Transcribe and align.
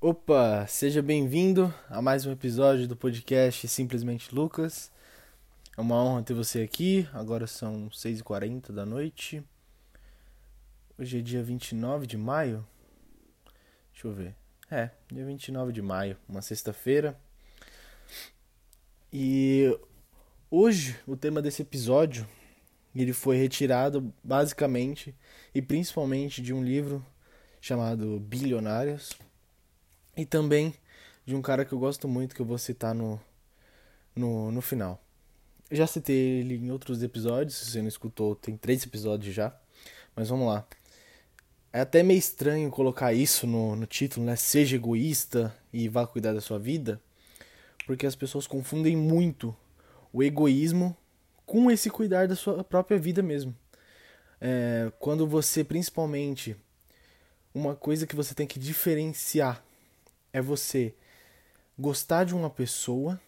Opa, 0.00 0.64
seja 0.68 1.02
bem-vindo 1.02 1.74
a 1.90 2.00
mais 2.00 2.24
um 2.24 2.30
episódio 2.30 2.86
do 2.86 2.94
podcast 2.94 3.66
Simplesmente 3.66 4.32
Lucas. 4.32 4.92
É 5.76 5.80
uma 5.80 5.96
honra 5.96 6.22
ter 6.22 6.34
você 6.34 6.62
aqui. 6.62 7.08
Agora 7.12 7.48
são 7.48 7.88
6h40 7.88 8.70
da 8.70 8.86
noite. 8.86 9.42
Hoje 10.96 11.18
é 11.18 11.20
dia 11.20 11.42
29 11.42 12.06
de 12.06 12.16
maio. 12.16 12.64
Deixa 13.92 14.06
eu 14.06 14.12
ver. 14.12 14.36
É, 14.70 14.90
dia 15.10 15.24
29 15.24 15.72
de 15.72 15.82
maio, 15.82 16.16
uma 16.28 16.42
sexta-feira. 16.42 17.18
E 19.12 19.76
hoje 20.48 20.96
o 21.08 21.16
tema 21.16 21.42
desse 21.42 21.62
episódio 21.62 22.24
ele 22.94 23.12
foi 23.12 23.36
retirado 23.36 24.14
basicamente 24.22 25.12
e 25.52 25.60
principalmente 25.60 26.40
de 26.40 26.54
um 26.54 26.62
livro 26.62 27.04
chamado 27.60 28.20
Bilionários 28.20 29.18
e 30.18 30.26
também 30.26 30.74
de 31.24 31.36
um 31.36 31.40
cara 31.40 31.64
que 31.64 31.72
eu 31.72 31.78
gosto 31.78 32.08
muito 32.08 32.34
que 32.34 32.42
eu 32.42 32.46
vou 32.46 32.58
citar 32.58 32.92
no, 32.92 33.20
no, 34.14 34.50
no 34.50 34.60
final. 34.60 35.00
Já 35.70 35.86
citei 35.86 36.40
ele 36.40 36.56
em 36.56 36.72
outros 36.72 37.02
episódios, 37.04 37.56
se 37.56 37.70
você 37.70 37.80
não 37.80 37.88
escutou, 37.88 38.34
tem 38.34 38.56
três 38.56 38.84
episódios 38.84 39.32
já, 39.32 39.56
mas 40.16 40.28
vamos 40.28 40.48
lá. 40.48 40.66
É 41.72 41.80
até 41.80 42.02
meio 42.02 42.18
estranho 42.18 42.68
colocar 42.70 43.12
isso 43.12 43.46
no, 43.46 43.76
no 43.76 43.86
título, 43.86 44.26
né? 44.26 44.34
Seja 44.34 44.74
egoísta 44.74 45.54
e 45.72 45.88
vá 45.88 46.04
cuidar 46.04 46.32
da 46.32 46.40
sua 46.40 46.58
vida, 46.58 47.00
porque 47.86 48.06
as 48.06 48.16
pessoas 48.16 48.46
confundem 48.46 48.96
muito 48.96 49.54
o 50.12 50.22
egoísmo 50.22 50.96
com 51.46 51.70
esse 51.70 51.90
cuidar 51.90 52.26
da 52.26 52.34
sua 52.34 52.64
própria 52.64 52.98
vida 52.98 53.22
mesmo. 53.22 53.54
É, 54.40 54.90
quando 54.98 55.28
você, 55.28 55.62
principalmente, 55.62 56.56
uma 57.54 57.76
coisa 57.76 58.06
que 58.06 58.16
você 58.16 58.34
tem 58.34 58.46
que 58.46 58.58
diferenciar 58.58 59.62
é 60.38 60.42
você 60.42 60.94
gostar 61.78 62.24
de 62.24 62.34
uma 62.34 62.48
pessoa 62.48 63.20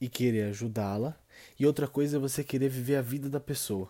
e 0.00 0.08
querer 0.08 0.50
ajudá-la, 0.50 1.16
e 1.58 1.66
outra 1.66 1.88
coisa 1.88 2.16
é 2.16 2.20
você 2.20 2.44
querer 2.44 2.68
viver 2.68 2.96
a 2.96 3.02
vida 3.02 3.30
da 3.30 3.40
pessoa. 3.40 3.88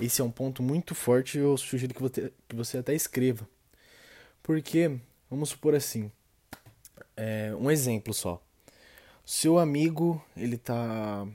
Esse 0.00 0.20
é 0.20 0.24
um 0.24 0.30
ponto 0.30 0.62
muito 0.62 0.94
forte, 0.94 1.38
eu 1.38 1.56
sugiro 1.56 1.94
que 1.94 2.00
você, 2.00 2.32
que 2.48 2.56
você 2.56 2.78
até 2.78 2.94
escreva. 2.94 3.48
Porque, 4.42 4.98
vamos 5.30 5.50
supor 5.50 5.74
assim, 5.74 6.10
é, 7.16 7.54
um 7.54 7.70
exemplo 7.70 8.12
só. 8.12 8.42
Seu 9.24 9.58
amigo, 9.58 10.22
ele 10.36 10.56
tá 10.56 11.26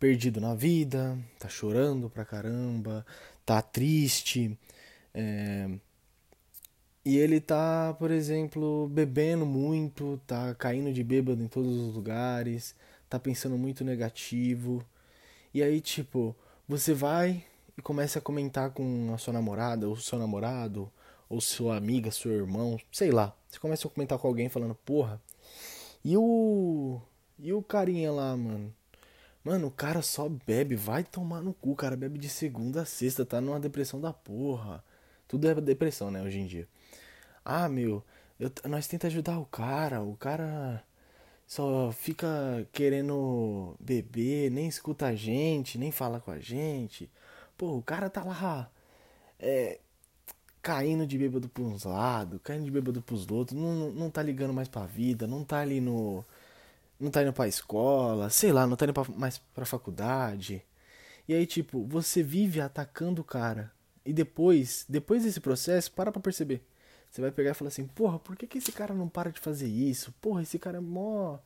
perdido 0.00 0.40
na 0.40 0.54
vida, 0.54 1.18
tá 1.38 1.48
chorando 1.48 2.10
pra 2.10 2.24
caramba, 2.24 3.06
tá 3.44 3.62
triste, 3.62 4.58
é, 5.14 5.70
e 7.06 7.16
ele 7.18 7.40
tá, 7.40 7.94
por 8.00 8.10
exemplo, 8.10 8.88
bebendo 8.88 9.46
muito, 9.46 10.20
tá 10.26 10.52
caindo 10.56 10.92
de 10.92 11.04
bêbado 11.04 11.40
em 11.40 11.46
todos 11.46 11.70
os 11.78 11.94
lugares, 11.94 12.74
tá 13.08 13.16
pensando 13.16 13.56
muito 13.56 13.84
negativo. 13.84 14.84
E 15.54 15.62
aí, 15.62 15.80
tipo, 15.80 16.34
você 16.68 16.92
vai 16.92 17.44
e 17.78 17.80
começa 17.80 18.18
a 18.18 18.22
comentar 18.22 18.70
com 18.70 19.12
a 19.14 19.18
sua 19.18 19.32
namorada, 19.32 19.88
ou 19.88 19.96
seu 19.96 20.18
namorado, 20.18 20.90
ou 21.28 21.40
sua 21.40 21.76
amiga, 21.76 22.10
seu 22.10 22.32
irmão, 22.32 22.76
sei 22.90 23.12
lá. 23.12 23.32
Você 23.48 23.60
começa 23.60 23.86
a 23.86 23.90
comentar 23.90 24.18
com 24.18 24.26
alguém 24.26 24.48
falando, 24.48 24.74
porra, 24.74 25.22
e 26.04 26.16
o. 26.16 27.00
E 27.38 27.52
o 27.52 27.62
carinha 27.62 28.10
lá, 28.10 28.36
mano? 28.36 28.74
Mano, 29.44 29.68
o 29.68 29.70
cara 29.70 30.02
só 30.02 30.28
bebe, 30.28 30.74
vai 30.74 31.04
tomar 31.04 31.40
no 31.40 31.54
cu, 31.54 31.70
o 31.70 31.76
cara 31.76 31.96
bebe 31.96 32.18
de 32.18 32.28
segunda 32.28 32.82
a 32.82 32.84
sexta, 32.84 33.24
tá 33.24 33.40
numa 33.40 33.60
depressão 33.60 34.00
da 34.00 34.12
porra. 34.12 34.82
Tudo 35.28 35.48
é 35.48 35.54
depressão, 35.60 36.10
né, 36.10 36.22
hoje 36.22 36.38
em 36.38 36.46
dia. 36.46 36.68
Ah, 37.44 37.68
meu, 37.68 38.02
eu, 38.38 38.50
nós 38.68 38.86
tenta 38.86 39.06
ajudar 39.08 39.38
o 39.38 39.46
cara, 39.46 40.02
o 40.02 40.16
cara 40.16 40.84
só 41.46 41.92
fica 41.92 42.66
querendo 42.72 43.76
beber, 43.80 44.50
nem 44.50 44.68
escuta 44.68 45.06
a 45.06 45.14
gente, 45.14 45.78
nem 45.78 45.90
fala 45.92 46.20
com 46.20 46.30
a 46.30 46.38
gente. 46.38 47.10
Pô, 47.56 47.76
o 47.76 47.82
cara 47.82 48.10
tá 48.10 48.24
lá 48.24 48.70
é, 49.38 49.78
caindo 50.62 51.06
de 51.06 51.16
bêbado 51.18 51.48
pra 51.48 51.62
uns 51.62 51.84
lados, 51.84 52.40
caindo 52.42 52.64
de 52.64 52.70
bêbado 52.70 53.00
pros 53.02 53.30
outros, 53.30 53.58
não, 53.58 53.74
não, 53.74 53.92
não 53.92 54.10
tá 54.10 54.22
ligando 54.22 54.52
mais 54.52 54.68
pra 54.68 54.86
vida, 54.86 55.26
não 55.26 55.44
tá 55.44 55.60
ali 55.60 55.80
no. 55.80 56.24
Não 56.98 57.10
tá 57.10 57.22
indo 57.22 57.32
pra 57.32 57.46
escola, 57.48 58.30
sei 58.30 58.52
lá, 58.52 58.66
não 58.66 58.76
tá 58.76 58.84
indo 58.86 58.94
pra, 58.94 59.04
mais 59.16 59.38
pra 59.54 59.66
faculdade. 59.66 60.62
E 61.28 61.34
aí, 61.34 61.46
tipo, 61.46 61.84
você 61.86 62.22
vive 62.22 62.60
atacando 62.60 63.22
o 63.22 63.24
cara. 63.24 63.70
E 64.06 64.12
depois, 64.12 64.86
depois 64.88 65.24
desse 65.24 65.40
processo, 65.40 65.90
para 65.92 66.12
pra 66.12 66.22
perceber. 66.22 66.62
Você 67.10 67.20
vai 67.20 67.30
pegar 67.30 67.50
e 67.50 67.54
falar 67.54 67.68
assim, 67.68 67.86
porra, 67.86 68.18
por 68.18 68.36
que, 68.36 68.46
que 68.46 68.58
esse 68.58 68.72
cara 68.72 68.94
não 68.94 69.08
para 69.08 69.30
de 69.30 69.40
fazer 69.40 69.66
isso? 69.66 70.12
Porra, 70.20 70.42
esse 70.42 70.58
cara 70.58 70.78
é 70.78 70.80
mó 70.80 71.38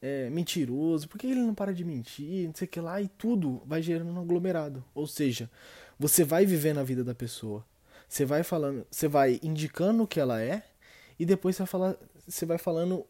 é, 0.00 0.28
mentiroso, 0.30 1.08
por 1.08 1.18
que 1.18 1.26
ele 1.26 1.40
não 1.40 1.54
para 1.54 1.72
de 1.72 1.84
mentir? 1.84 2.46
Não 2.46 2.54
sei 2.54 2.66
o 2.66 2.70
que 2.70 2.80
lá, 2.80 3.00
e 3.00 3.08
tudo 3.08 3.62
vai 3.66 3.82
gerando 3.82 4.10
um 4.10 4.20
aglomerado. 4.20 4.84
Ou 4.94 5.06
seja, 5.06 5.50
você 5.98 6.24
vai 6.24 6.44
vivendo 6.44 6.78
a 6.78 6.84
vida 6.84 7.02
da 7.02 7.14
pessoa. 7.14 7.64
Você 8.08 8.24
vai 8.24 8.42
falando, 8.42 8.86
você 8.90 9.08
vai 9.08 9.40
indicando 9.42 10.02
o 10.02 10.06
que 10.06 10.20
ela 10.20 10.40
é, 10.40 10.62
e 11.18 11.24
depois 11.24 11.56
você 11.56 11.62
vai, 11.62 11.66
falar, 11.66 11.96
você 12.26 12.46
vai 12.46 12.58
falando 12.58 13.06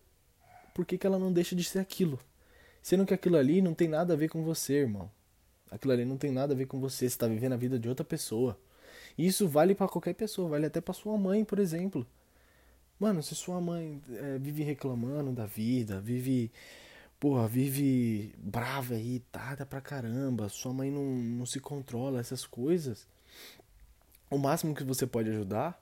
por 0.75 0.87
que, 0.87 0.97
que 0.97 1.07
ela 1.07 1.19
não 1.19 1.33
deixa 1.33 1.57
de 1.57 1.65
ser 1.65 1.81
aquilo. 1.81 2.19
Sendo 2.83 3.05
que 3.05 3.13
aquilo 3.13 3.37
ali 3.37 3.61
não 3.61 3.75
tem 3.75 3.89
nada 3.89 4.15
a 4.15 4.17
ver 4.17 4.29
com 4.29 4.45
você, 4.45 4.75
irmão. 4.75 5.11
Aquilo 5.71 5.93
ali 5.93 6.05
não 6.05 6.17
tem 6.17 6.31
nada 6.31 6.55
a 6.55 6.57
ver 6.57 6.67
com 6.67 6.79
você. 6.79 6.99
Você 6.99 7.07
está 7.07 7.27
vivendo 7.27 7.55
a 7.55 7.57
vida 7.57 7.79
de 7.79 7.89
outra 7.89 8.05
pessoa. 8.05 8.57
E 9.17 9.27
isso 9.27 9.49
vale 9.49 9.75
para 9.75 9.89
qualquer 9.89 10.15
pessoa, 10.15 10.49
vale 10.49 10.67
até 10.67 10.81
para 10.81 10.95
sua 10.95 11.17
mãe, 11.17 11.45
por 11.45 11.59
exemplo. 11.59 12.07
Mano, 12.99 13.23
se 13.23 13.35
sua 13.35 13.61
mãe 13.61 14.01
é, 14.11 14.39
vive 14.39 14.63
reclamando 14.63 15.33
da 15.33 15.47
vida, 15.47 16.01
vive. 16.01 16.51
Porra, 17.19 17.49
vive 17.49 18.35
brava, 18.39 18.95
irritada 18.95 19.65
pra 19.65 19.81
caramba, 19.81 20.51
sua 20.51 20.73
mãe 20.73 20.91
não, 20.91 21.03
não 21.03 21.47
se 21.47 21.59
controla, 21.61 22.21
essas 22.21 22.47
coisas. 22.47 23.07
O 24.31 24.37
máximo 24.39 24.75
que 24.75 24.85
você 24.85 25.07
pode 25.07 25.31
ajudar 25.31 25.81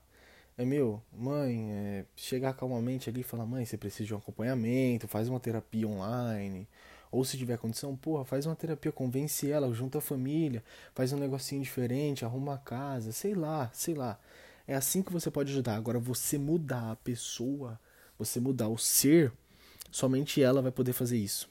é, 0.57 0.63
meu, 0.63 1.01
mãe, 1.11 1.71
é, 1.71 2.05
chegar 2.15 2.53
calmamente 2.53 3.09
ali 3.09 3.21
e 3.21 3.23
falar: 3.23 3.45
mãe, 3.45 3.65
você 3.65 3.77
precisa 3.77 4.07
de 4.07 4.13
um 4.13 4.17
acompanhamento, 4.17 5.07
faz 5.07 5.27
uma 5.27 5.39
terapia 5.39 5.87
online 5.87 6.67
ou 7.15 7.23
se 7.23 7.37
tiver 7.37 7.57
condição, 7.57 7.95
porra, 7.95 8.25
faz 8.25 8.45
uma 8.45 8.55
terapia, 8.55 8.91
convence 8.91 9.49
ela, 9.49 9.73
junta 9.73 9.99
a 9.99 10.01
família, 10.01 10.61
faz 10.93 11.13
um 11.13 11.17
negocinho 11.17 11.63
diferente, 11.63 12.25
arruma 12.25 12.55
a 12.55 12.57
casa, 12.57 13.13
sei 13.13 13.33
lá, 13.33 13.69
sei 13.73 13.93
lá. 13.93 14.19
É 14.67 14.75
assim 14.75 15.01
que 15.01 15.13
você 15.13 15.31
pode 15.31 15.51
ajudar. 15.51 15.75
Agora, 15.75 15.97
você 15.97 16.37
mudar 16.37 16.91
a 16.91 16.95
pessoa, 16.97 17.79
você 18.19 18.39
mudar 18.41 18.67
o 18.67 18.77
ser, 18.77 19.31
somente 19.89 20.43
ela 20.43 20.61
vai 20.61 20.71
poder 20.71 20.91
fazer 20.91 21.17
isso. 21.17 21.49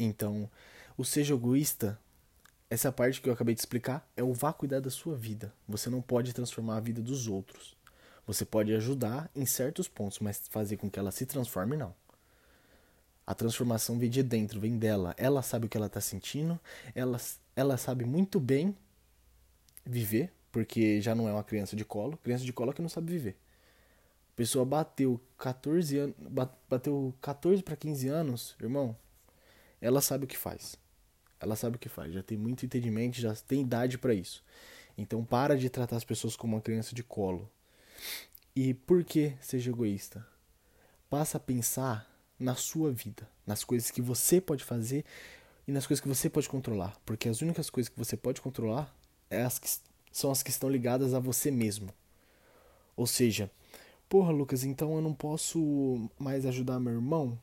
Então, 0.00 0.50
o 0.96 1.04
seja 1.04 1.34
egoísta, 1.34 1.96
essa 2.68 2.90
parte 2.90 3.20
que 3.20 3.28
eu 3.28 3.32
acabei 3.32 3.54
de 3.54 3.60
explicar, 3.60 4.04
é 4.16 4.22
o 4.24 4.32
vá 4.32 4.52
cuidar 4.52 4.80
da 4.80 4.90
sua 4.90 5.14
vida. 5.14 5.52
Você 5.68 5.88
não 5.88 6.02
pode 6.02 6.32
transformar 6.32 6.78
a 6.78 6.80
vida 6.80 7.00
dos 7.00 7.28
outros. 7.28 7.76
Você 8.26 8.44
pode 8.44 8.74
ajudar 8.74 9.30
em 9.34 9.46
certos 9.46 9.86
pontos, 9.86 10.18
mas 10.18 10.42
fazer 10.50 10.76
com 10.76 10.90
que 10.90 10.98
ela 10.98 11.12
se 11.12 11.24
transforme, 11.24 11.76
não. 11.76 11.94
A 13.28 13.34
transformação 13.34 13.98
vem 13.98 14.08
de 14.08 14.22
dentro, 14.22 14.58
vem 14.58 14.78
dela. 14.78 15.14
Ela 15.18 15.42
sabe 15.42 15.66
o 15.66 15.68
que 15.68 15.76
ela 15.76 15.84
está 15.84 16.00
sentindo, 16.00 16.58
ela, 16.94 17.20
ela 17.54 17.76
sabe 17.76 18.02
muito 18.02 18.40
bem 18.40 18.74
viver, 19.84 20.32
porque 20.50 20.98
já 21.02 21.14
não 21.14 21.28
é 21.28 21.32
uma 21.34 21.44
criança 21.44 21.76
de 21.76 21.84
colo. 21.84 22.16
Criança 22.16 22.42
de 22.42 22.54
colo 22.54 22.70
é 22.70 22.72
que 22.72 22.80
não 22.80 22.88
sabe 22.88 23.12
viver. 23.12 23.36
A 24.32 24.34
pessoa 24.34 24.64
bateu 24.64 25.20
14 25.36 25.98
anos, 25.98 26.16
bateu 26.70 27.14
14 27.20 27.62
para 27.62 27.76
15 27.76 28.08
anos, 28.08 28.56
irmão. 28.58 28.96
Ela 29.78 30.00
sabe 30.00 30.24
o 30.24 30.26
que 30.26 30.38
faz. 30.38 30.76
Ela 31.38 31.54
sabe 31.54 31.76
o 31.76 31.78
que 31.78 31.90
faz, 31.90 32.14
já 32.14 32.22
tem 32.22 32.38
muito 32.38 32.64
entendimento, 32.64 33.20
já 33.20 33.34
tem 33.34 33.60
idade 33.60 33.98
para 33.98 34.14
isso. 34.14 34.42
Então 34.96 35.22
para 35.22 35.54
de 35.54 35.68
tratar 35.68 35.96
as 35.96 36.04
pessoas 36.04 36.34
como 36.34 36.56
uma 36.56 36.62
criança 36.62 36.94
de 36.94 37.02
colo. 37.02 37.46
E 38.56 38.72
por 38.72 39.04
que 39.04 39.34
seja 39.38 39.70
egoísta? 39.70 40.26
Passa 41.10 41.36
a 41.36 41.40
pensar 41.40 42.07
na 42.38 42.54
sua 42.54 42.92
vida, 42.92 43.28
nas 43.46 43.64
coisas 43.64 43.90
que 43.90 44.00
você 44.00 44.40
pode 44.40 44.64
fazer 44.64 45.04
e 45.66 45.72
nas 45.72 45.86
coisas 45.86 46.00
que 46.00 46.08
você 46.08 46.30
pode 46.30 46.48
controlar, 46.48 46.96
porque 47.04 47.28
as 47.28 47.42
únicas 47.42 47.68
coisas 47.68 47.88
que 47.88 47.98
você 47.98 48.16
pode 48.16 48.40
controlar 48.40 48.94
é 49.28 49.42
as 49.42 49.58
que, 49.58 49.68
são 50.12 50.30
as 50.30 50.42
que 50.42 50.50
estão 50.50 50.70
ligadas 50.70 51.12
a 51.14 51.18
você 51.18 51.50
mesmo. 51.50 51.92
Ou 52.96 53.06
seja, 53.06 53.50
porra, 54.08 54.30
Lucas, 54.30 54.64
então 54.64 54.94
eu 54.94 55.00
não 55.00 55.12
posso 55.12 56.10
mais 56.18 56.46
ajudar 56.46 56.80
meu 56.80 56.94
irmão? 56.94 57.38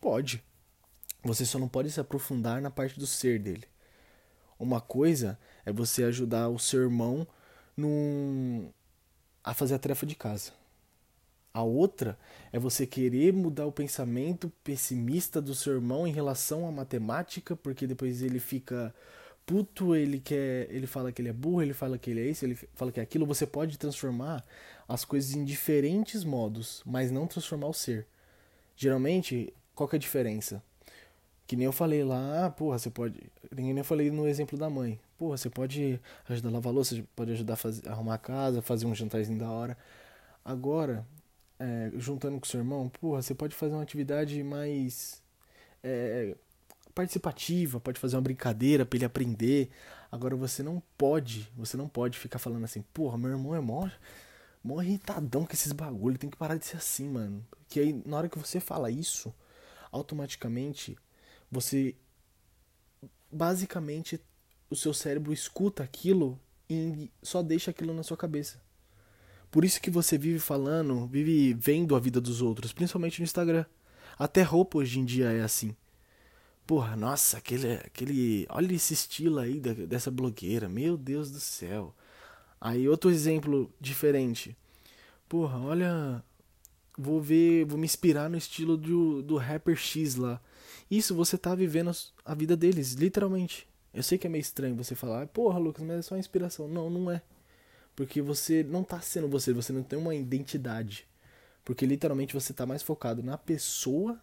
Pode. 0.00 0.42
Você 1.22 1.44
só 1.44 1.58
não 1.58 1.68
pode 1.68 1.90
se 1.90 2.00
aprofundar 2.00 2.60
na 2.60 2.70
parte 2.70 2.98
do 2.98 3.06
ser 3.06 3.38
dele. 3.38 3.64
Uma 4.58 4.80
coisa 4.80 5.38
é 5.64 5.72
você 5.72 6.04
ajudar 6.04 6.48
o 6.48 6.58
seu 6.58 6.82
irmão 6.82 7.26
num... 7.76 8.70
a 9.42 9.54
fazer 9.54 9.74
a 9.74 9.78
tarefa 9.78 10.04
de 10.04 10.14
casa. 10.14 10.52
A 11.52 11.62
outra 11.62 12.16
é 12.52 12.58
você 12.58 12.86
querer 12.86 13.32
mudar 13.32 13.66
o 13.66 13.72
pensamento 13.72 14.52
pessimista 14.62 15.42
do 15.42 15.54
seu 15.54 15.74
irmão 15.74 16.06
em 16.06 16.12
relação 16.12 16.66
à 16.66 16.70
matemática, 16.70 17.56
porque 17.56 17.86
depois 17.86 18.22
ele 18.22 18.38
fica 18.38 18.94
puto, 19.44 19.96
ele 19.96 20.20
quer, 20.20 20.68
ele 20.70 20.86
fala 20.86 21.10
que 21.10 21.20
ele 21.20 21.28
é 21.28 21.32
burro, 21.32 21.60
ele 21.60 21.72
fala 21.72 21.98
que 21.98 22.10
ele 22.10 22.20
é 22.20 22.30
isso, 22.30 22.44
ele 22.44 22.54
fala 22.74 22.92
que 22.92 23.00
é 23.00 23.02
aquilo. 23.02 23.26
Você 23.26 23.44
pode 23.44 23.76
transformar 23.78 24.44
as 24.88 25.04
coisas 25.04 25.34
em 25.34 25.44
diferentes 25.44 26.22
modos, 26.22 26.82
mas 26.86 27.10
não 27.10 27.26
transformar 27.26 27.66
o 27.66 27.74
ser. 27.74 28.06
Geralmente, 28.76 29.52
qual 29.74 29.88
que 29.88 29.96
é 29.96 29.98
a 29.98 30.00
diferença? 30.00 30.62
Que 31.48 31.56
nem 31.56 31.64
eu 31.66 31.72
falei 31.72 32.04
lá, 32.04 32.46
ah, 32.46 32.50
porra, 32.50 32.78
você 32.78 32.90
pode. 32.90 33.20
Nem 33.50 33.76
eu 33.76 33.84
falei 33.84 34.08
no 34.08 34.28
exemplo 34.28 34.56
da 34.56 34.70
mãe. 34.70 35.00
Porra, 35.18 35.36
você 35.36 35.50
pode 35.50 36.00
ajudar 36.28 36.48
a 36.48 36.52
lavar 36.52 36.72
louça, 36.72 37.02
pode 37.16 37.32
ajudar 37.32 37.54
a 37.54 37.56
fazer, 37.56 37.88
arrumar 37.88 38.14
a 38.14 38.18
casa, 38.18 38.62
fazer 38.62 38.86
um 38.86 38.94
jantarzinho 38.94 39.38
da 39.38 39.50
hora. 39.50 39.76
Agora, 40.44 41.04
é, 41.60 41.92
juntando 41.96 42.40
com 42.40 42.46
seu 42.46 42.58
irmão, 42.58 42.88
porra, 42.88 43.20
você 43.20 43.34
pode 43.34 43.54
fazer 43.54 43.74
uma 43.74 43.82
atividade 43.82 44.42
mais 44.42 45.22
é, 45.84 46.34
participativa, 46.94 47.78
pode 47.78 48.00
fazer 48.00 48.16
uma 48.16 48.22
brincadeira 48.22 48.86
para 48.86 48.96
ele 48.96 49.04
aprender. 49.04 49.70
Agora 50.10 50.34
você 50.34 50.62
não 50.62 50.82
pode, 50.96 51.52
você 51.54 51.76
não 51.76 51.86
pode 51.86 52.18
ficar 52.18 52.38
falando 52.38 52.64
assim, 52.64 52.80
porra, 52.94 53.18
meu 53.18 53.30
irmão 53.30 53.54
é 53.54 53.60
mó, 53.60 53.88
mó 54.64 54.80
irritadão 54.80 55.44
com 55.44 55.52
esses 55.52 55.72
bagulho, 55.72 56.16
tem 56.18 56.30
que 56.30 56.36
parar 56.36 56.56
de 56.56 56.64
ser 56.64 56.78
assim, 56.78 57.06
mano. 57.06 57.46
Que 57.68 57.78
aí, 57.78 58.02
na 58.06 58.16
hora 58.16 58.28
que 58.28 58.38
você 58.38 58.58
fala 58.58 58.90
isso, 58.90 59.32
automaticamente 59.92 60.96
você 61.50 61.94
basicamente 63.30 64.20
o 64.70 64.76
seu 64.76 64.94
cérebro 64.94 65.32
escuta 65.32 65.82
aquilo 65.82 66.40
e 66.68 67.10
só 67.22 67.42
deixa 67.42 67.70
aquilo 67.70 67.92
na 67.92 68.02
sua 68.02 68.16
cabeça. 68.16 68.60
Por 69.50 69.64
isso 69.64 69.80
que 69.80 69.90
você 69.90 70.16
vive 70.16 70.38
falando, 70.38 71.06
vive 71.06 71.54
vendo 71.54 71.96
a 71.96 72.00
vida 72.00 72.20
dos 72.20 72.40
outros, 72.40 72.72
principalmente 72.72 73.20
no 73.20 73.24
Instagram. 73.24 73.64
Até 74.18 74.42
roupa 74.42 74.78
hoje 74.78 75.00
em 75.00 75.04
dia 75.04 75.32
é 75.32 75.42
assim. 75.42 75.74
Porra, 76.66 76.94
nossa, 76.94 77.38
aquele. 77.38 77.72
aquele 77.72 78.46
olha 78.48 78.72
esse 78.72 78.94
estilo 78.94 79.40
aí 79.40 79.58
dessa 79.58 80.10
blogueira. 80.10 80.68
Meu 80.68 80.96
Deus 80.96 81.30
do 81.30 81.40
céu. 81.40 81.94
Aí 82.60 82.88
outro 82.88 83.10
exemplo 83.10 83.72
diferente. 83.80 84.56
Porra, 85.28 85.58
olha. 85.58 86.22
Vou 86.96 87.20
ver. 87.20 87.64
Vou 87.64 87.76
me 87.78 87.86
inspirar 87.86 88.30
no 88.30 88.36
estilo 88.36 88.76
do, 88.76 89.20
do 89.20 89.36
rapper 89.36 89.74
X 89.74 90.14
lá. 90.14 90.40
Isso 90.88 91.14
você 91.14 91.36
tá 91.36 91.54
vivendo 91.54 91.90
a 92.24 92.34
vida 92.34 92.56
deles, 92.56 92.92
literalmente. 92.92 93.66
Eu 93.92 94.02
sei 94.04 94.16
que 94.18 94.26
é 94.26 94.30
meio 94.30 94.42
estranho 94.42 94.76
você 94.76 94.94
falar, 94.94 95.26
porra, 95.26 95.58
Lucas, 95.58 95.84
mas 95.84 95.98
é 95.98 96.02
só 96.02 96.16
inspiração. 96.16 96.68
Não, 96.68 96.88
não 96.88 97.10
é. 97.10 97.22
Porque 98.00 98.22
você 98.22 98.64
não 98.64 98.82
tá 98.82 98.98
sendo 99.02 99.28
você, 99.28 99.52
você 99.52 99.74
não 99.74 99.82
tem 99.82 99.98
uma 99.98 100.14
identidade. 100.14 101.06
Porque 101.62 101.84
literalmente 101.84 102.32
você 102.32 102.50
tá 102.50 102.64
mais 102.64 102.82
focado 102.82 103.22
na 103.22 103.36
pessoa 103.36 104.18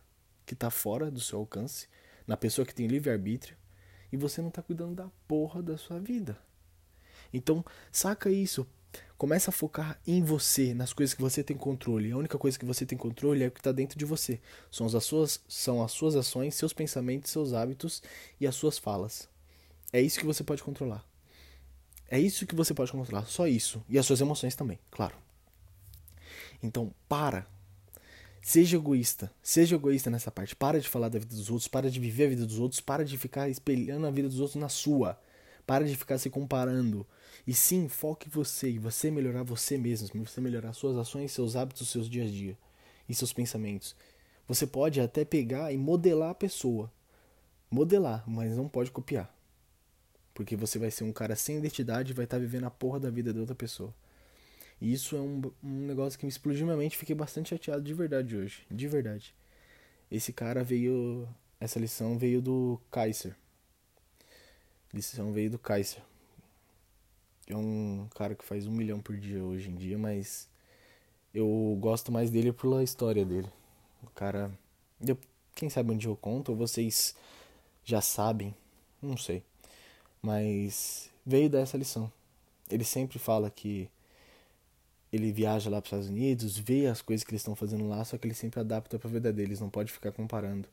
que 0.48 0.56
tá 0.56 0.72
fora 0.72 1.12
do 1.12 1.20
seu 1.20 1.38
alcance 1.38 1.88
na 2.26 2.36
pessoa 2.36 2.66
que 2.66 2.74
tem 2.74 2.88
livre-arbítrio 2.88 3.56
e 4.12 4.18
você 4.18 4.42
não 4.42 4.50
está 4.50 4.64
cuidando 4.64 4.96
da 4.96 5.08
porra 5.28 5.62
da 5.62 5.78
sua 5.78 6.00
vida. 6.00 6.36
Então, 7.32 7.64
saca 7.92 8.32
isso. 8.32 8.66
Começa 9.16 9.52
a 9.52 9.54
focar 9.54 10.02
em 10.08 10.24
você, 10.24 10.74
nas 10.74 10.92
coisas 10.92 11.14
que 11.14 11.22
você 11.22 11.44
tem 11.44 11.56
controle. 11.56 12.12
A 12.12 12.18
única 12.18 12.40
coisa 12.40 12.58
que 12.58 12.66
você 12.66 12.84
tem 12.84 12.98
controle 12.98 13.44
é 13.44 13.48
o 13.48 13.52
que 13.52 13.60
está 13.60 13.72
dentro 13.72 14.00
de 14.00 14.06
você. 14.06 14.42
São 14.72 14.88
as, 14.88 15.04
suas, 15.06 15.40
são 15.48 15.84
as 15.84 15.92
suas 15.92 16.16
ações, 16.16 16.56
seus 16.56 16.74
pensamentos, 16.74 17.30
seus 17.30 17.54
hábitos 17.54 18.02
e 18.42 18.48
as 18.48 18.56
suas 18.56 18.80
falas. 18.80 19.30
É 19.94 20.02
isso 20.02 20.18
que 20.18 20.26
você 20.26 20.44
pode 20.44 20.64
controlar. 20.64 21.06
É 22.10 22.20
isso 22.20 22.46
que 22.46 22.56
você 22.56 22.74
pode 22.74 22.92
controlar, 22.92 23.26
só 23.26 23.48
isso. 23.48 23.84
E 23.90 23.98
as 23.98 24.06
suas 24.06 24.22
emoções 24.22 24.56
também, 24.56 24.80
claro. 24.90 25.16
Então, 26.62 26.94
para 27.08 27.46
Seja 28.48 28.78
egoísta. 28.78 29.30
Seja 29.44 29.76
egoísta 29.76 30.10
nessa 30.10 30.32
parte. 30.32 30.56
Para 30.56 30.80
de 30.80 30.88
falar 30.88 31.10
da 31.10 31.20
vida 31.20 31.36
dos 31.36 31.50
outros. 31.50 31.68
Para 31.68 31.92
de 31.92 32.00
viver 32.00 32.28
a 32.28 32.30
vida 32.30 32.46
dos 32.46 32.60
outros. 32.60 32.80
Para 32.80 33.04
de 33.04 33.18
ficar 33.18 33.50
espelhando 33.50 34.08
a 34.08 34.10
vida 34.10 34.30
dos 34.30 34.40
outros 34.40 34.56
na 34.56 34.70
sua. 34.70 35.20
Para 35.66 35.86
de 35.86 35.94
ficar 35.98 36.18
se 36.18 36.30
comparando. 36.30 37.06
E 37.46 37.54
sim, 37.54 37.90
foque 37.90 38.30
em 38.30 38.32
você. 38.32 38.70
E 38.70 38.80
você 38.80 39.12
melhorar 39.12 39.44
você 39.44 39.78
mesmo. 39.78 40.26
Você 40.26 40.40
melhorar 40.40 40.72
suas 40.72 40.96
ações, 40.96 41.34
seus 41.34 41.58
hábitos, 41.58 41.90
seus 41.90 42.10
dias 42.10 42.30
a 42.30 42.32
dia. 42.32 42.58
E 43.10 43.14
seus 43.14 43.34
pensamentos. 43.34 43.94
Você 44.48 44.66
pode 44.66 45.02
até 45.02 45.26
pegar 45.26 45.74
e 45.74 45.78
modelar 45.78 46.30
a 46.30 46.34
pessoa. 46.34 46.90
Modelar, 47.70 48.24
mas 48.26 48.56
não 48.56 48.70
pode 48.70 48.92
copiar. 48.92 49.30
Porque 50.38 50.56
você 50.56 50.78
vai 50.78 50.92
ser 50.92 51.04
um 51.04 51.12
cara 51.12 51.36
sem 51.36 51.58
identidade 51.58 52.12
e 52.12 52.14
vai 52.14 52.26
estar 52.26 52.38
vivendo 52.38 52.66
a 52.66 52.70
porra 52.70 53.00
da 53.00 53.10
vida 53.10 53.34
de 53.34 53.40
outra 53.40 53.56
pessoa. 53.56 53.92
E 54.80 54.94
isso 54.94 55.16
é 55.16 55.20
um, 55.20 55.42
um 55.64 55.88
negócio 55.88 56.20
que 56.20 56.28
me 56.28 56.30
explodiu 56.30 56.64
minha 56.64 56.78
mente. 56.78 56.96
Fiquei 56.96 57.16
bastante 57.16 57.50
chateado 57.50 57.82
de 57.82 57.92
verdade 57.92 58.38
hoje. 58.38 58.62
De 58.70 58.88
verdade. 58.88 59.34
Esse 60.12 60.32
cara 60.32 60.64
veio. 60.64 61.28
Essa 61.60 61.80
lição 61.80 62.20
veio 62.20 62.40
do 62.40 62.80
Kaiser. 62.92 63.36
Lição 64.94 65.34
veio 65.34 65.50
do 65.50 65.58
Kaiser. 65.58 66.04
É 67.48 67.56
um 67.56 68.08
cara 68.14 68.36
que 68.36 68.46
faz 68.46 68.68
um 68.68 68.72
milhão 68.72 69.02
por 69.02 69.18
dia 69.18 69.44
hoje 69.44 69.72
em 69.72 69.76
dia, 69.76 69.98
mas 69.98 70.48
eu 71.34 71.76
gosto 71.82 72.12
mais 72.12 72.30
dele 72.30 72.54
pela 72.54 72.84
história 72.84 73.26
dele. 73.26 73.50
O 74.04 74.10
cara. 74.12 74.52
Eu, 75.02 75.18
quem 75.56 75.68
sabe 75.68 75.96
dia 75.96 76.12
eu 76.12 76.16
conto, 76.16 76.50
ou 76.50 76.56
vocês 76.56 77.16
já 77.84 78.02
sabem, 78.02 78.54
não 79.02 79.18
sei. 79.18 79.44
Mas 80.28 81.10
veio 81.26 81.50
dessa 81.50 81.78
lição. 81.78 82.12
Ele 82.70 82.84
sempre 82.84 83.18
fala 83.18 83.50
que 83.50 83.90
ele 85.12 85.32
viaja 85.32 85.70
lá 85.70 85.82
para 85.82 85.86
os 85.86 85.88
Estados 85.88 86.10
Unidos, 86.10 86.58
vê 86.58 86.86
as 86.88 87.02
coisas 87.02 87.24
que 87.24 87.32
eles 87.32 87.40
estão 87.40 87.56
fazendo 87.56 87.88
lá, 87.88 88.04
só 88.04 88.18
que 88.18 88.28
ele 88.28 88.34
sempre 88.34 88.60
adapta 88.60 89.00
para 89.00 89.08
a 89.08 89.14
vida 89.14 89.32
deles, 89.32 89.62
não 89.62 89.70
pode 89.70 89.90
ficar 89.90 90.12
comparando. 90.12 90.68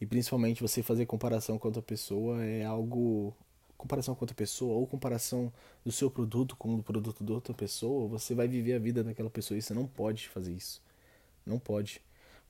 E 0.00 0.06
principalmente 0.06 0.62
você 0.62 0.82
fazer 0.82 1.04
comparação 1.04 1.58
com 1.58 1.68
outra 1.68 1.82
pessoa 1.82 2.42
é 2.42 2.64
algo 2.64 3.36
comparação 3.76 4.14
com 4.14 4.24
outra 4.24 4.34
pessoa 4.34 4.72
ou 4.72 4.86
comparação 4.86 5.52
do 5.84 5.92
seu 5.92 6.10
produto 6.10 6.56
com 6.56 6.76
o 6.76 6.82
produto 6.82 7.22
de 7.22 7.30
outra 7.30 7.52
pessoa, 7.52 8.08
você 8.08 8.34
vai 8.34 8.48
viver 8.48 8.72
a 8.72 8.78
vida 8.78 9.04
daquela 9.04 9.28
pessoa 9.28 9.58
e 9.58 9.60
você 9.60 9.74
não 9.74 9.86
pode 9.86 10.30
fazer 10.30 10.54
isso. 10.54 10.80
Não 11.44 11.58
pode. 11.58 12.00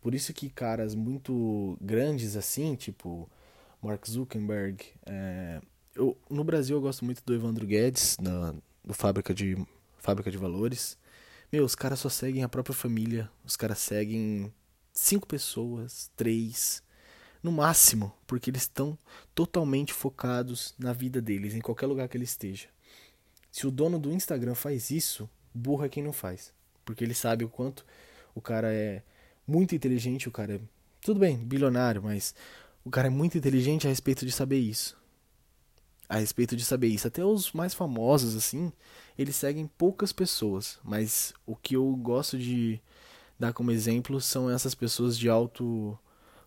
Por 0.01 0.15
isso 0.15 0.33
que 0.33 0.49
caras 0.49 0.95
muito 0.95 1.77
grandes 1.81 2.37
assim, 2.37 2.77
tipo 2.77 3.29
Mark 3.83 4.07
Zuckerberg, 4.07 4.85
é... 5.05 5.61
eu, 5.99 6.17
no 6.31 6.45
Brasil 6.45 6.77
eu 6.77 6.81
gosto 6.81 7.05
muito 7.05 7.23
do 7.25 7.35
Evandro 7.35 7.67
Guedes, 7.67 8.17
da, 8.21 8.55
do 8.85 8.95
Fábrica 8.95 9.35
de, 9.35 9.57
Fábrica 9.99 10.31
de 10.31 10.39
Valores. 10.39 10.97
Meu, 11.53 11.65
os 11.65 11.75
caras 11.75 11.99
só 11.99 12.09
seguem 12.09 12.45
a 12.45 12.49
própria 12.49 12.75
família. 12.75 13.29
Os 13.45 13.57
caras 13.57 13.79
seguem 13.79 14.53
cinco 14.93 15.27
pessoas, 15.27 16.11
três, 16.15 16.83
no 17.43 17.51
máximo, 17.51 18.15
porque 18.27 18.49
eles 18.49 18.63
estão 18.63 18.97
totalmente 19.35 19.93
focados 19.93 20.75
na 20.79 20.93
vida 20.93 21.21
deles, 21.21 21.55
em 21.55 21.61
qualquer 21.61 21.87
lugar 21.87 22.09
que 22.09 22.17
ele 22.17 22.25
esteja. 22.25 22.69
Se 23.51 23.67
o 23.67 23.71
dono 23.71 23.99
do 23.99 24.13
Instagram 24.13 24.55
faz 24.55 24.91
isso, 24.91 25.29
burra 25.53 25.87
é 25.87 25.89
quem 25.89 26.03
não 26.03 26.13
faz. 26.13 26.53
Porque 26.85 27.03
ele 27.03 27.15
sabe 27.15 27.45
o 27.45 27.49
quanto 27.49 27.85
o 28.35 28.41
cara 28.41 28.73
é 28.73 29.03
muito 29.47 29.75
inteligente, 29.75 30.29
o 30.29 30.33
cara 30.33 30.55
é. 30.55 30.61
Tudo 31.01 31.19
bem, 31.19 31.39
bilionário, 31.39 32.03
mas 32.03 32.35
o 32.85 32.91
cara 32.91 33.09
é 33.09 33.11
muito 33.11 33.37
inteligente 33.37 33.87
a 33.87 33.91
respeito 33.91 34.25
de 34.25 34.33
saber 34.33 34.59
isso 34.59 34.98
a 36.09 36.19
respeito 36.19 36.57
de 36.57 36.65
saber 36.65 36.89
isso. 36.89 37.07
Até 37.07 37.25
os 37.25 37.53
mais 37.53 37.75
famosos, 37.75 38.35
assim, 38.35 38.73
eles 39.19 39.37
seguem 39.37 39.67
poucas 39.67 40.13
pessoas. 40.13 40.79
Mas 40.83 41.35
o 41.47 41.55
que 41.55 41.77
eu 41.77 41.95
gosto 41.97 42.39
de 42.39 42.81
dar 43.39 43.53
como 43.53 43.71
exemplo 43.71 44.21
são 44.21 44.51
essas 44.51 44.75
pessoas 44.75 45.19
de 45.19 45.29
alto 45.29 45.99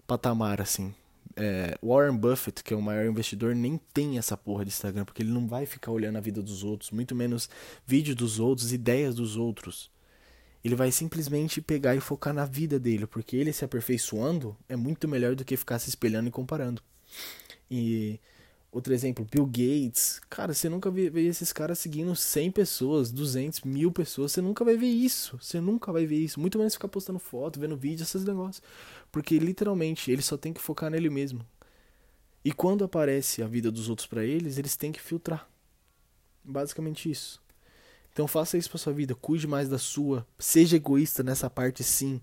patamar, 0.07 0.59
assim. 0.59 0.93
É, 1.35 1.77
Warren 1.81 2.17
Buffett, 2.17 2.63
que 2.63 2.73
é 2.73 2.77
o 2.77 2.81
maior 2.81 3.05
investidor, 3.05 3.55
nem 3.55 3.79
tem 3.93 4.17
essa 4.17 4.35
porra 4.35 4.65
de 4.65 4.71
Instagram, 4.71 5.05
porque 5.05 5.21
ele 5.21 5.31
não 5.31 5.47
vai 5.47 5.65
ficar 5.65 5.91
olhando 5.91 6.17
a 6.17 6.21
vida 6.21 6.41
dos 6.41 6.63
outros, 6.63 6.91
muito 6.91 7.15
menos 7.15 7.49
vídeo 7.85 8.15
dos 8.15 8.39
outros, 8.39 8.73
ideias 8.73 9.15
dos 9.15 9.37
outros. 9.37 9.89
Ele 10.63 10.75
vai 10.75 10.91
simplesmente 10.91 11.61
pegar 11.61 11.95
e 11.95 11.99
focar 11.99 12.33
na 12.33 12.45
vida 12.45 12.79
dele, 12.79 13.07
porque 13.07 13.35
ele 13.35 13.53
se 13.53 13.63
aperfeiçoando 13.63 14.55
é 14.67 14.75
muito 14.75 15.07
melhor 15.07 15.35
do 15.35 15.45
que 15.45 15.55
ficar 15.57 15.79
se 15.79 15.89
espelhando 15.89 16.27
e 16.27 16.31
comparando. 16.31 16.81
E 17.69 18.19
Outro 18.71 18.93
exemplo, 18.93 19.27
Bill 19.29 19.45
Gates. 19.45 20.21
Cara, 20.29 20.53
você 20.53 20.69
nunca 20.69 20.89
vê, 20.89 21.09
vê, 21.09 21.25
esses 21.25 21.51
caras 21.51 21.77
seguindo 21.77 22.15
100 22.15 22.51
pessoas, 22.51 23.11
200, 23.11 23.61
mil 23.61 23.91
pessoas. 23.91 24.31
Você 24.31 24.41
nunca 24.41 24.63
vai 24.63 24.77
ver 24.77 24.87
isso. 24.87 25.37
Você 25.41 25.59
nunca 25.59 25.91
vai 25.91 26.05
ver 26.05 26.19
isso. 26.19 26.39
Muito 26.39 26.57
menos 26.57 26.73
ficar 26.73 26.87
postando 26.87 27.19
foto, 27.19 27.59
vendo 27.59 27.75
vídeo, 27.75 28.03
esses 28.03 28.23
negócios. 28.23 28.63
Porque 29.11 29.37
literalmente 29.39 30.09
ele 30.09 30.21
só 30.21 30.37
tem 30.37 30.53
que 30.53 30.61
focar 30.61 30.89
nele 30.89 31.09
mesmo. 31.09 31.45
E 32.45 32.53
quando 32.53 32.85
aparece 32.85 33.43
a 33.43 33.47
vida 33.47 33.69
dos 33.69 33.89
outros 33.89 34.07
para 34.07 34.23
eles, 34.23 34.57
eles 34.57 34.77
têm 34.77 34.91
que 34.93 35.01
filtrar. 35.01 35.47
Basicamente 36.41 37.11
isso. 37.11 37.41
Então 38.13 38.25
faça 38.25 38.57
isso 38.57 38.69
pra 38.69 38.79
sua 38.79 38.93
vida. 38.93 39.13
Cuide 39.15 39.47
mais 39.47 39.67
da 39.67 39.77
sua. 39.77 40.25
Seja 40.39 40.77
egoísta 40.77 41.23
nessa 41.23 41.49
parte 41.49 41.83
sim. 41.83 42.21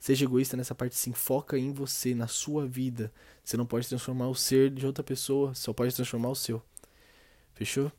Seja 0.00 0.24
egoísta 0.24 0.56
nessa 0.56 0.74
parte 0.74 0.96
sim, 0.96 1.12
foca 1.12 1.58
em 1.58 1.72
você, 1.72 2.14
na 2.14 2.26
sua 2.26 2.66
vida. 2.66 3.12
Você 3.44 3.56
não 3.58 3.66
pode 3.66 3.86
transformar 3.86 4.28
o 4.28 4.34
ser 4.34 4.70
de 4.70 4.86
outra 4.86 5.04
pessoa, 5.04 5.54
só 5.54 5.74
pode 5.74 5.94
transformar 5.94 6.30
o 6.30 6.34
seu. 6.34 6.62
Fechou? 7.52 7.92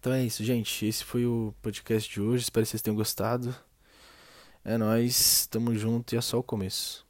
Então 0.00 0.12
é 0.12 0.24
isso, 0.24 0.42
gente. 0.44 0.84
Esse 0.84 1.04
foi 1.04 1.24
o 1.24 1.54
podcast 1.62 2.10
de 2.10 2.20
hoje. 2.20 2.42
Espero 2.42 2.66
que 2.66 2.70
vocês 2.70 2.82
tenham 2.82 2.96
gostado. 2.96 3.54
É 4.64 4.76
nós, 4.76 5.46
tamo 5.46 5.72
junto 5.74 6.14
e 6.14 6.18
é 6.18 6.20
só 6.20 6.38
o 6.38 6.42
começo. 6.42 7.07